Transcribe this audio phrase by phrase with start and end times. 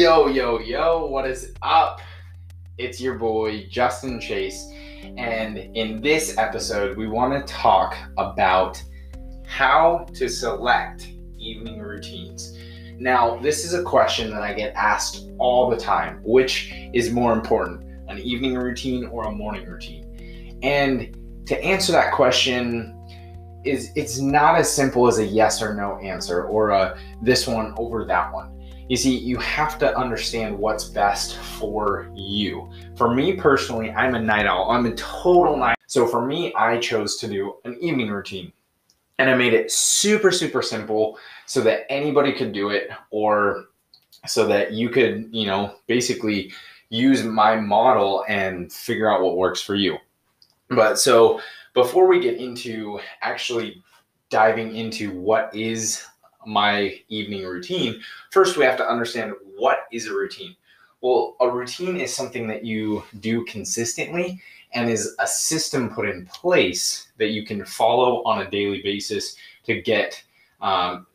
[0.00, 2.00] Yo, yo, yo, what is up?
[2.78, 4.66] It's your boy, Justin Chase.
[5.18, 8.82] And in this episode, we want to talk about
[9.46, 12.56] how to select evening routines.
[12.98, 17.34] Now, this is a question that I get asked all the time which is more
[17.34, 20.58] important, an evening routine or a morning routine?
[20.62, 22.96] And to answer that question,
[23.66, 27.74] is it's not as simple as a yes or no answer or a this one
[27.76, 28.59] over that one.
[28.90, 32.68] You see, you have to understand what's best for you.
[32.96, 34.68] For me personally, I'm a night owl.
[34.68, 35.78] I'm a total night.
[35.86, 38.52] So for me, I chose to do an evening routine.
[39.20, 43.66] And I made it super, super simple so that anybody could do it or
[44.26, 46.52] so that you could, you know, basically
[46.88, 49.98] use my model and figure out what works for you.
[50.68, 51.40] But so
[51.74, 53.84] before we get into actually
[54.30, 56.04] diving into what is
[56.46, 60.56] my evening routine, first we have to understand what is a routine.
[61.00, 64.40] Well, a routine is something that you do consistently
[64.72, 69.36] and is a system put in place that you can follow on a daily basis
[69.64, 70.22] to get
[70.60, 71.06] um,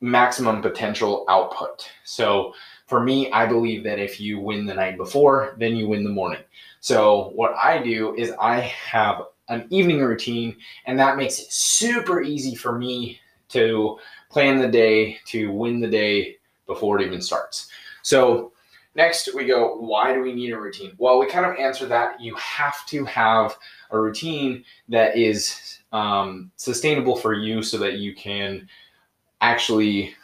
[0.00, 1.90] maximum potential output.
[2.04, 2.54] So,
[2.86, 6.10] for me, I believe that if you win the night before, then you win the
[6.10, 6.42] morning.
[6.80, 12.22] So, what I do is I have an evening routine, and that makes it super
[12.22, 13.20] easy for me
[13.52, 13.98] to
[14.30, 16.36] plan the day, to win the day
[16.66, 17.68] before it even starts.
[18.02, 18.52] So,
[18.94, 20.92] next we go, why do we need a routine?
[20.98, 22.20] Well, we kind of answer that.
[22.20, 23.56] You have to have
[23.90, 28.68] a routine that is um, sustainable for you so that you can
[29.40, 30.14] actually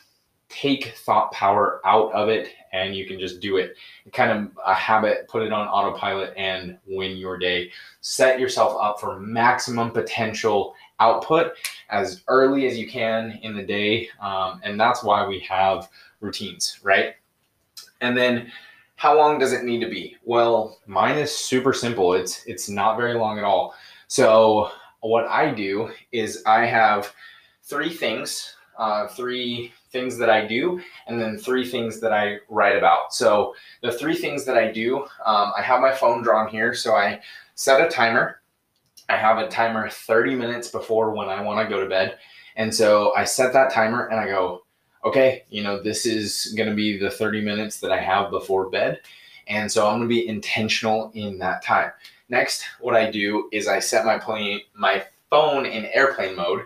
[0.48, 3.74] take thought power out of it and you can just do it.
[4.12, 7.70] Kind of a habit, put it on autopilot and win your day.
[8.00, 11.52] Set yourself up for maximum potential output
[11.90, 14.08] as early as you can in the day.
[14.20, 15.88] Um, and that's why we have
[16.20, 17.14] routines, right?
[18.00, 18.50] And then
[18.96, 20.16] how long does it need to be?
[20.24, 22.14] Well, mine is super simple.
[22.14, 23.74] It's it's not very long at all.
[24.08, 27.12] So what I do is I have
[27.62, 32.76] three things, uh, three things that I do, and then three things that I write
[32.76, 33.14] about.
[33.14, 36.74] So the three things that I do, um, I have my phone drawn here.
[36.74, 37.20] So I
[37.54, 38.40] set a timer.
[39.08, 42.18] I have a timer 30 minutes before when I want to go to bed.
[42.56, 44.64] And so I set that timer and I go,
[45.04, 48.68] okay, you know, this is going to be the 30 minutes that I have before
[48.68, 49.00] bed.
[49.46, 51.92] And so I'm going to be intentional in that time.
[52.28, 56.62] Next, what I do is I set my plane, my phone in airplane mode,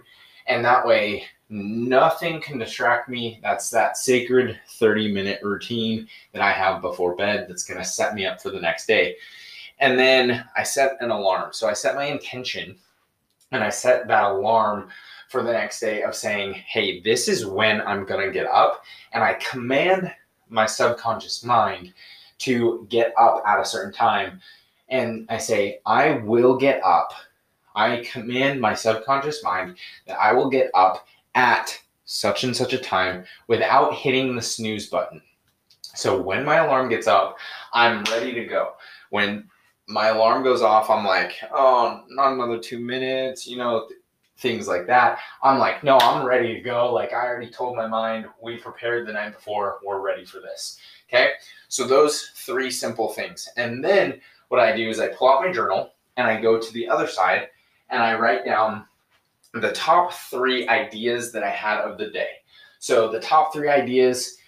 [0.49, 1.25] and that way
[1.55, 3.39] Nothing can distract me.
[3.43, 8.15] That's that sacred 30 minute routine that I have before bed that's going to set
[8.15, 9.17] me up for the next day.
[9.83, 11.53] And then I set an alarm.
[11.53, 12.77] So I set my intention
[13.51, 14.91] and I set that alarm
[15.29, 18.85] for the next day of saying, hey, this is when I'm going to get up.
[19.13, 20.13] And I command
[20.49, 21.93] my subconscious mind
[22.39, 24.41] to get up at a certain time.
[24.89, 27.13] And I say, I will get up.
[27.75, 32.79] I command my subconscious mind that I will get up at such and such a
[32.79, 35.21] time without hitting the snooze button.
[35.83, 37.37] So when my alarm gets up,
[37.73, 38.75] I'm ready to go.
[39.11, 39.49] When
[39.93, 44.01] my alarm goes off, I'm like, oh, not another two minutes, you know, th-
[44.39, 45.19] things like that.
[45.43, 46.93] I'm like, no, I'm ready to go.
[46.93, 50.79] Like I already told my mind, we prepared the night before, we're ready for this.
[51.09, 51.33] Okay.
[51.69, 53.49] So those three simple things.
[53.57, 56.73] And then what I do is I pull out my journal and I go to
[56.73, 57.49] the other side
[57.91, 58.87] and I write down
[59.55, 62.31] the top three ideas that I had of the day.
[62.79, 64.39] So the top three ideas,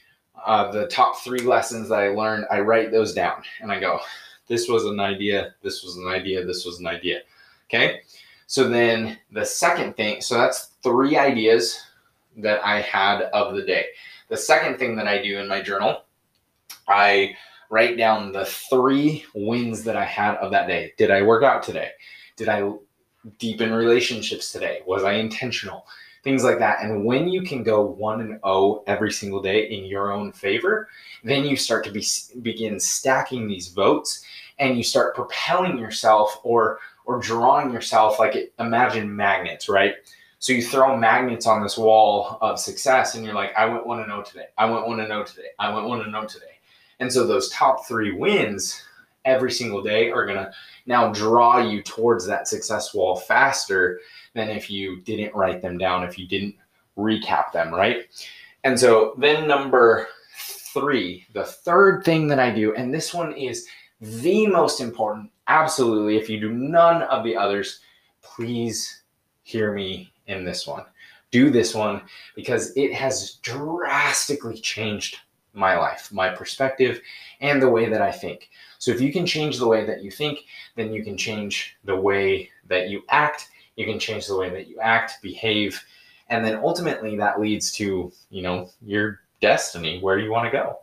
[0.44, 4.00] uh, the top three lessons that I learned, I write those down and I go,
[4.46, 7.20] this was an idea, this was an idea, this was an idea.
[7.68, 8.00] Okay.
[8.46, 11.80] So then the second thing, so that's three ideas
[12.36, 13.86] that I had of the day.
[14.28, 16.04] The second thing that I do in my journal,
[16.88, 17.36] I
[17.70, 20.92] write down the three wins that I had of that day.
[20.96, 21.90] Did I work out today?
[22.36, 22.70] Did I
[23.38, 24.80] deepen relationships today?
[24.86, 25.86] Was I intentional?
[26.24, 26.82] Things like that.
[26.82, 30.88] And when you can go one and oh every single day in your own favor,
[31.22, 32.04] then you start to be
[32.42, 34.24] begin stacking these votes
[34.58, 39.96] and you start propelling yourself or or drawing yourself like it, imagine magnets, right?
[40.38, 43.98] So you throw magnets on this wall of success and you're like, I went one
[43.98, 44.46] to oh know today.
[44.56, 45.48] I went one to oh know today.
[45.58, 46.58] I went one to oh know today.
[47.00, 48.82] And so those top three wins
[49.24, 50.52] every single day are to
[50.86, 54.00] now draw you towards that success wall faster
[54.34, 56.54] than if you didn't write them down, if you didn't
[56.96, 58.06] recap them, right?
[58.64, 60.08] And so then number
[60.38, 63.66] three, the third thing that I do, and this one is
[64.00, 66.16] the most important, absolutely.
[66.16, 67.80] If you do none of the others,
[68.22, 69.02] please
[69.42, 70.84] hear me in this one.
[71.30, 72.02] Do this one
[72.34, 75.18] because it has drastically changed
[75.52, 77.00] my life, my perspective,
[77.40, 78.50] and the way that I think.
[78.78, 80.40] So if you can change the way that you think,
[80.74, 83.50] then you can change the way that you act.
[83.76, 85.82] You can change the way that you act, behave,
[86.28, 90.78] and then ultimately that leads to, you know, your destiny, where you want to go.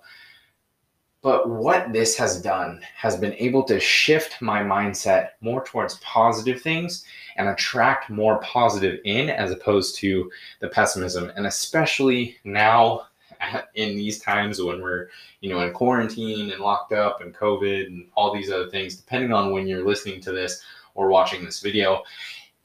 [1.21, 6.61] But what this has done has been able to shift my mindset more towards positive
[6.61, 7.05] things
[7.37, 11.31] and attract more positive in as opposed to the pessimism.
[11.35, 13.07] And especially now
[13.75, 15.09] in these times when we're,
[15.41, 19.31] you know, in quarantine and locked up and COVID and all these other things, depending
[19.31, 20.63] on when you're listening to this
[20.95, 22.01] or watching this video.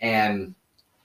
[0.01, 0.55] And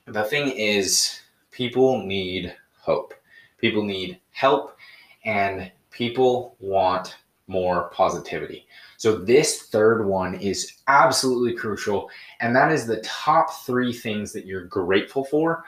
[0.06, 3.14] the thing is, people need hope,
[3.58, 4.76] people need help,
[5.24, 7.16] and people want
[7.46, 8.66] more positivity.
[8.96, 12.10] So, this third one is absolutely crucial,
[12.40, 15.64] and that is the top three things that you're grateful for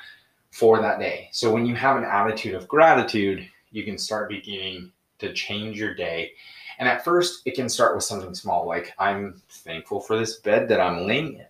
[0.50, 1.28] for that day.
[1.32, 5.94] So, when you have an attitude of gratitude, you can start beginning to change your
[5.94, 6.32] day.
[6.78, 10.68] And at first, it can start with something small, like I'm thankful for this bed
[10.68, 11.46] that I'm laying in.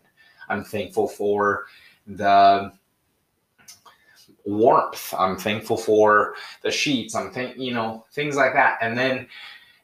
[0.49, 1.67] I'm thankful for
[2.07, 2.73] the
[4.45, 5.15] warmth.
[5.19, 7.15] I'm thankful for the sheets.
[7.15, 8.79] I'm think, you know, things like that.
[8.81, 9.27] And then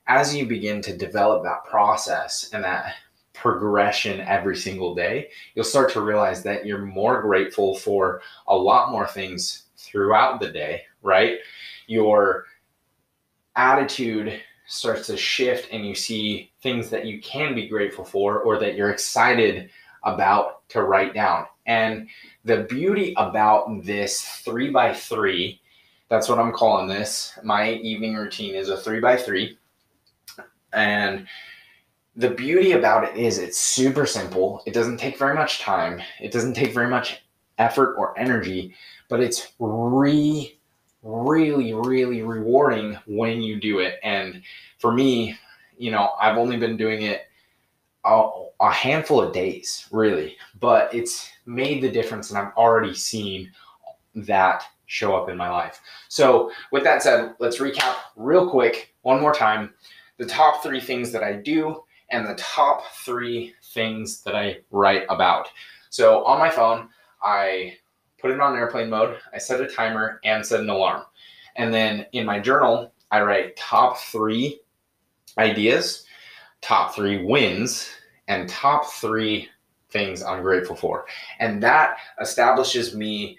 [0.06, 2.94] as you begin to develop that process and that
[3.32, 8.92] progression every single day, you'll start to realize that you're more grateful for a lot
[8.92, 11.38] more things throughout the day, right?
[11.86, 12.44] Your
[13.56, 18.58] attitude starts to shift and you see things that you can be grateful for or
[18.58, 19.70] that you're excited
[20.04, 21.46] about to write down.
[21.66, 22.08] And
[22.44, 25.60] the beauty about this three by three,
[26.08, 27.38] that's what I'm calling this.
[27.44, 29.58] My evening routine is a three by three.
[30.72, 31.26] And
[32.16, 34.62] the beauty about it is it's super simple.
[34.66, 36.02] It doesn't take very much time.
[36.20, 37.22] It doesn't take very much
[37.58, 38.74] effort or energy,
[39.08, 40.56] but it's re
[41.02, 43.94] really really rewarding when you do it.
[44.02, 44.42] And
[44.78, 45.38] for me,
[45.78, 47.22] you know, I've only been doing it
[48.04, 48.30] a,
[48.60, 53.50] a handful of days, really, but it's made the difference and I've already seen
[54.14, 55.80] that show up in my life.
[56.08, 59.72] So, with that said, let's recap real quick one more time
[60.18, 65.04] the top three things that I do and the top three things that I write
[65.08, 65.48] about.
[65.88, 66.88] So on my phone,
[67.22, 67.76] I
[68.18, 71.04] put it on airplane mode, I set a timer and set an alarm.
[71.56, 74.60] And then in my journal, I write top three
[75.38, 76.04] ideas,
[76.60, 77.90] top three wins,
[78.28, 79.48] and top three
[79.90, 81.06] things I'm grateful for.
[81.38, 83.38] And that establishes me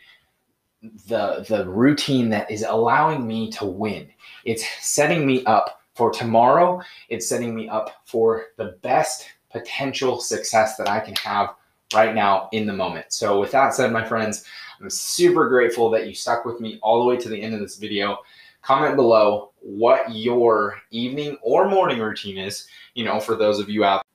[1.07, 4.09] the the routine that is allowing me to win.
[4.45, 10.77] It's setting me up for tomorrow, it's setting me up for the best potential success
[10.77, 11.53] that I can have
[11.93, 13.07] right now in the moment.
[13.09, 14.45] So, with that said, my friends,
[14.79, 17.59] I'm super grateful that you stuck with me all the way to the end of
[17.59, 18.17] this video.
[18.61, 23.83] Comment below what your evening or morning routine is, you know, for those of you
[23.83, 24.05] out